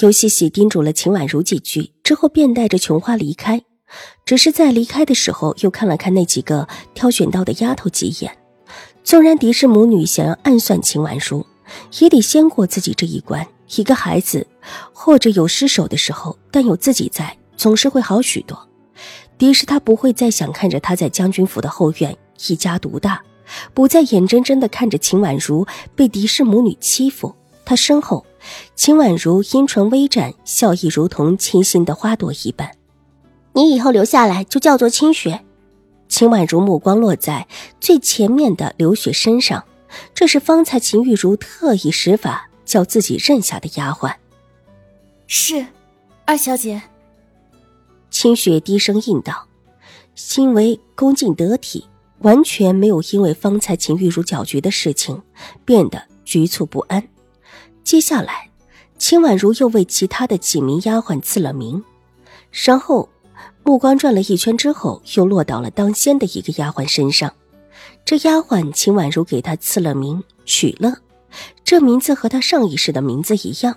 [0.00, 3.62] 又细细叮嘱了秦婉如几句之后，便带着琼花离开。
[4.24, 8.36] 只是在离开的时候，又看了看那几个挑选到的丫头几眼。
[9.02, 11.44] 纵然狄氏母女想要暗算秦婉如，
[11.98, 13.46] 也得先过自己这一关。
[13.76, 14.46] 一个孩子，
[14.92, 18.68] 或者有失手的时候，但有自己在，总是会好许多。
[19.36, 22.16] 狄氏他不会再想看着他在将军府的后院
[22.48, 23.22] 一家独大，
[23.74, 27.34] 不再眼睁睁的看着秦婉如被狄氏母女欺负。
[27.64, 28.24] 他身后。
[28.74, 32.70] 秦婉如阴唇微展，笑意如同清新的花朵一般。
[33.52, 35.44] 你以后留下来就叫做清雪。
[36.08, 37.46] 秦婉如目光落在
[37.80, 39.64] 最前面的刘雪身上，
[40.14, 44.14] 这是方才秦玉茹特意施法叫自己认下的丫鬟。
[45.26, 45.66] 是，
[46.24, 46.80] 二小姐。
[48.10, 49.46] 清雪低声应道，
[50.14, 51.86] 心为恭敬得体，
[52.20, 55.20] 完全没有因为方才秦玉茹搅局的事情
[55.66, 57.06] 变得局促不安。
[57.88, 58.50] 接下来，
[58.98, 61.82] 秦婉如又为其他的几名丫鬟赐了名，
[62.52, 63.08] 然后
[63.64, 67.32] 目光转了一圈之后，又落到了当先的一个丫鬟身上。
[68.04, 70.98] 这丫鬟秦婉如给她赐了名曲乐，
[71.64, 73.74] 这名字和她上一世的名字一样，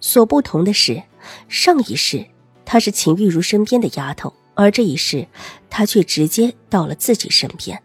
[0.00, 1.00] 所不同的是，
[1.46, 2.26] 上一世
[2.64, 5.28] 她是秦玉茹身边的丫头，而这一世
[5.70, 7.80] 她却直接到了自己身边。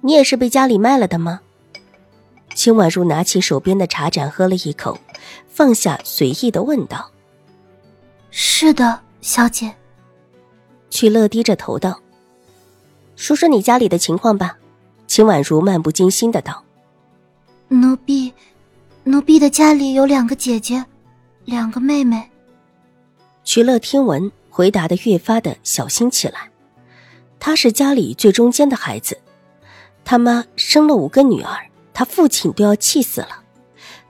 [0.00, 1.42] 你也是被家里卖了的吗？
[2.56, 4.98] 秦婉如拿起手边的茶盏，喝了一口，
[5.46, 7.12] 放下，随意的问道
[8.32, 9.72] ：“是的，小姐。”
[10.88, 12.00] 曲乐低着头道
[13.14, 14.56] ：“说说你家里的情况吧。”
[15.06, 16.64] 秦婉如漫不经心的道
[17.68, 18.32] ：“奴婢，
[19.04, 20.82] 奴婢的家里有两个姐姐，
[21.44, 22.28] 两个妹妹。”
[23.44, 26.50] 曲乐听闻，回答的越发的小心起来。
[27.38, 29.20] 他是家里最中间的孩子，
[30.06, 31.54] 他妈生了五个女儿。
[31.98, 33.42] 他父亲都要气死了，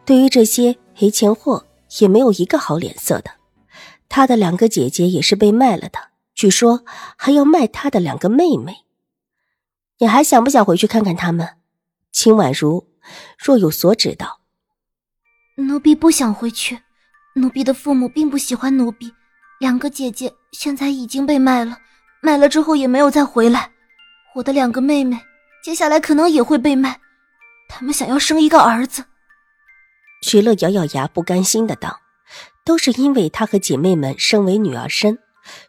[0.04, 1.64] 对于这些赔钱货
[2.00, 3.30] 也没有一个好脸色的。
[4.08, 6.82] 他的两个姐姐也是被卖了的，据说
[7.16, 8.78] 还要卖他的两个妹妹。
[9.98, 11.58] 你还想不想回去看看他们？
[12.10, 12.88] 秦婉如
[13.38, 14.40] 若有所指道
[15.54, 16.80] ：“奴婢不想回去，
[17.36, 19.12] 奴婢的父母并不喜欢奴婢。
[19.60, 21.78] 两个姐姐现在已经被卖了，
[22.20, 23.70] 卖了之后也没有再回来。
[24.34, 25.16] 我的两个妹妹
[25.62, 26.98] 接下来可能也会被卖。”
[27.68, 29.04] 他们想要生一个儿子，
[30.22, 32.00] 徐乐咬咬牙，不甘心的道
[32.64, 35.18] ：“都是因为他和姐妹们身为女儿身，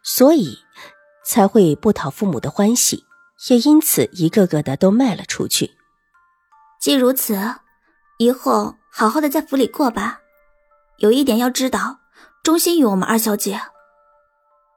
[0.02, 0.58] 所以
[1.24, 3.04] 才会不讨父母的欢喜，
[3.48, 5.72] 也因此一个个的都卖了出去。
[6.80, 7.56] 既如此，
[8.18, 10.20] 以后好好的在府里过吧。
[10.98, 11.98] 有一点要知道，
[12.42, 13.60] 忠心于我们二小姐。”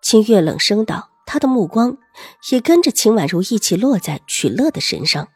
[0.01, 1.97] 清月冷声道，她的目光
[2.51, 5.29] 也跟着秦婉如一起落在曲乐的身上。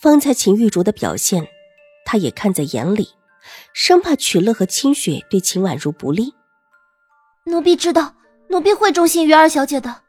[0.00, 1.48] 方才秦玉茹的表现，
[2.04, 3.08] 他也看在眼里，
[3.74, 6.32] 生怕曲乐和清雪对秦婉如不利。
[7.46, 8.14] 奴婢知道，
[8.48, 10.02] 奴婢会忠心于二小姐的。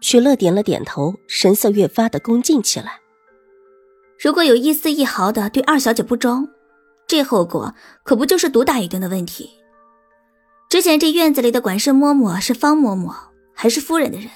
[0.00, 3.00] 曲乐点了点头，神色越发的恭敬起来。
[4.16, 6.48] 如果有一丝一毫的对二小姐不忠，
[7.08, 9.50] 这后果可不就是毒打一顿的问题？
[10.68, 13.12] 之前这院子里的管事嬷嬷是方嬷嬷，
[13.54, 14.30] 还是夫人的人，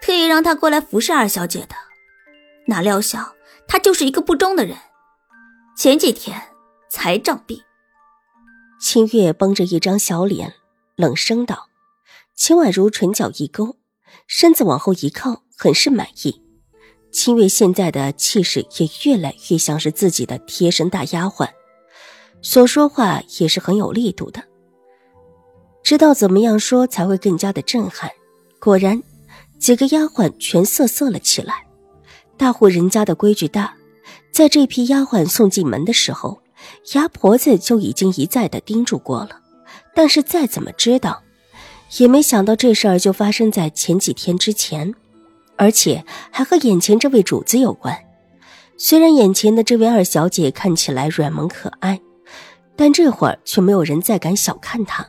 [0.00, 1.74] 特意让她过来服侍二小姐的，
[2.68, 3.34] 哪料想。
[3.70, 4.76] 他就是一个不忠的人。
[5.76, 6.42] 前几天
[6.90, 7.60] 才杖毙。
[8.80, 10.54] 清月绷着一张小脸，
[10.96, 11.68] 冷声道
[12.34, 13.76] ：“秦婉如唇角一勾，
[14.26, 16.42] 身子往后一靠，很是满意。
[17.12, 21.48] 清月现在的气势也越来越像是自己的贴身大丫鬟，
[22.42, 24.42] 所说话也是很有力度的，
[25.84, 28.10] 知道怎么样说才会更加的震撼。
[28.58, 29.00] 果然，
[29.60, 31.66] 几个丫鬟全瑟瑟了起来。”
[32.40, 33.74] 大户人家的规矩大，
[34.32, 36.40] 在这批丫鬟送进门的时候，
[36.94, 39.38] 牙婆子就已经一再的叮嘱过了。
[39.94, 41.22] 但是再怎么知道，
[41.98, 44.94] 也没想到这事儿就发生在前几天之前，
[45.56, 47.94] 而且还和眼前这位主子有关。
[48.78, 52.00] 虽然眼前的这位二小姐看起来软萌可爱，
[52.74, 55.06] 但这会儿却没有人再敢小看她。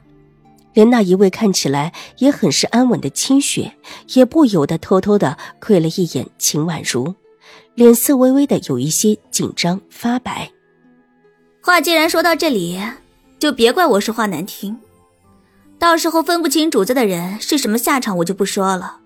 [0.74, 3.78] 连那一位看起来也很是安稳的清雪，
[4.16, 7.16] 也不由得偷偷的窥了一眼秦婉如。
[7.76, 10.52] 脸色微微的有一些紧张发白。
[11.62, 12.80] 话既然说到这里，
[13.40, 14.78] 就别怪我说话难听。
[15.78, 19.00] 到时候分不清主子的人是什么下场，我就不说了。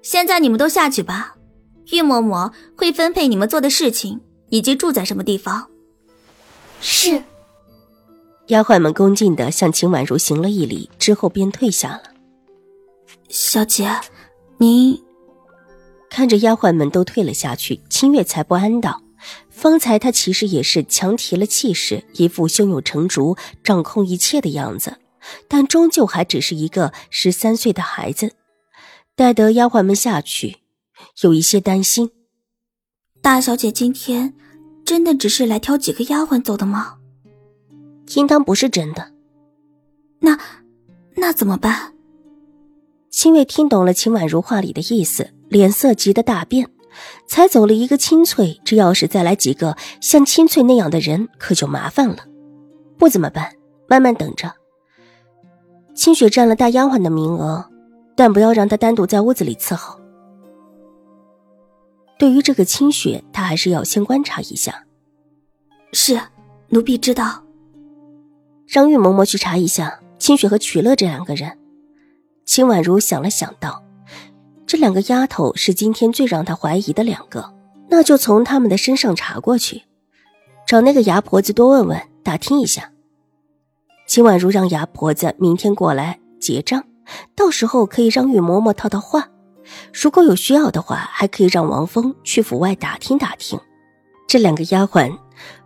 [0.00, 1.36] 现在你们都下去吧，
[1.92, 5.68] 玉嬷嬷会分配你们做的事情以及住在什么地方。
[6.80, 7.22] 是。
[8.48, 12.02] 丫鬟们恭敬的向秦婉如行了一礼，之后便退下了。
[13.28, 13.88] 小姐，
[14.58, 15.00] 您
[16.12, 19.02] 看着丫鬟们都退了下去，清月才不安道
[19.48, 24.98] ：“方才她其实也是强提了气势，一副胸有成竹、掌控一切的样子，
[25.48, 28.34] 但终究还只是一个十三岁的孩子。”
[29.16, 30.58] 待得丫鬟们下去，
[31.22, 32.10] 有一些担心
[33.22, 34.34] ：“大小姐今天
[34.84, 36.98] 真的只是来挑几个丫鬟走的吗？”
[38.16, 39.12] 应当不是真的，
[40.20, 40.38] 那
[41.16, 41.94] 那怎么办？
[43.12, 46.68] 清月听懂了秦婉如话里的意思，脸色急得大变。
[47.26, 52.24] 才走了一个清翠，这要是再来几个像清翠那样的人，可就麻烦了。
[52.98, 53.52] 不怎么办？
[53.86, 54.52] 慢慢等着。
[55.94, 57.66] 清雪占了大丫鬟的名额，
[58.16, 60.00] 但不要让她单独在屋子里伺候。
[62.18, 64.84] 对于这个清雪，她还是要先观察一下。
[65.92, 66.18] 是，
[66.68, 67.42] 奴婢知道。
[68.66, 71.58] 让玉嬷嬷去查一下清雪和曲乐这两个人。
[72.52, 73.82] 秦婉如想了想，道
[74.68, 77.54] ：“这两个丫头是今天最让她怀疑的两个，
[77.88, 79.84] 那就从他们的身上查过去，
[80.66, 82.92] 找那个牙婆子多问问、打听一下。”
[84.06, 86.84] 秦婉如让牙婆子明天过来结账，
[87.34, 89.30] 到时候可以让玉嬷嬷套套话。
[89.90, 93.58] 如果有需要的话，还可以让王峰去府外打听打听。
[94.28, 95.10] 这两个丫鬟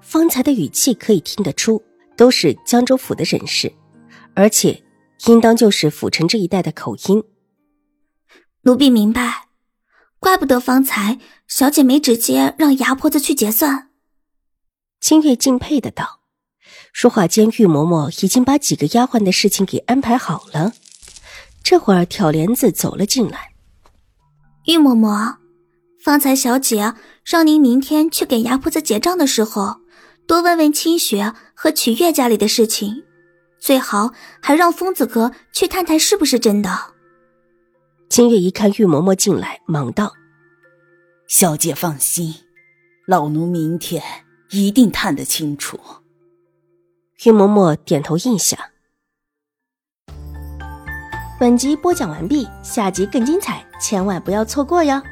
[0.01, 1.83] 方才的语气可以听得出。
[2.17, 3.71] 都是江州府的人士，
[4.35, 4.81] 而且
[5.25, 7.25] 应当就是府城这一带的口音。
[8.63, 9.49] 奴婢明白，
[10.21, 11.19] 怪不得方才
[11.49, 13.91] 小姐没直接让牙婆子去结算。
[15.01, 16.21] 清月敬佩的道。
[16.93, 20.73] 说话间，玉嬷嬷已经把几个丫鬟的事情给安排好了。
[21.63, 23.53] 这会儿，挑帘子走了进来。
[24.67, 25.37] 玉嬷嬷，
[26.03, 29.81] 方才小姐让您明天去给牙婆子结账的时候。
[30.27, 33.05] 多问问清雪和曲月家里的事情，
[33.67, 36.71] 最好还让疯子哥去探探是不是真的。
[38.09, 40.13] 清月一看玉嬷嬷进来，忙道
[41.27, 42.33] ：“小姐放心，
[43.09, 44.01] 老奴明天
[44.51, 45.81] 一定探得清楚。”
[47.27, 48.57] 玉嬷嬷点头应下。
[51.41, 55.03] 本集播讲完毕，下集更精彩，千万不要错过哟。